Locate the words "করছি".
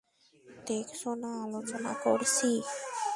2.03-2.49